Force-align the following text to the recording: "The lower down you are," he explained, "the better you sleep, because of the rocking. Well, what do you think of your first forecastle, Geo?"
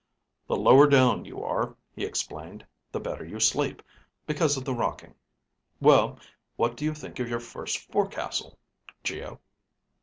"The 0.47 0.55
lower 0.55 0.87
down 0.87 1.25
you 1.25 1.43
are," 1.43 1.75
he 1.93 2.05
explained, 2.05 2.65
"the 2.91 2.99
better 2.99 3.23
you 3.23 3.39
sleep, 3.39 3.83
because 4.25 4.57
of 4.57 4.65
the 4.65 4.73
rocking. 4.73 5.13
Well, 5.79 6.17
what 6.55 6.75
do 6.75 6.85
you 6.85 6.95
think 6.95 7.19
of 7.19 7.29
your 7.29 7.39
first 7.39 7.77
forecastle, 7.91 8.57
Geo?" 9.03 9.39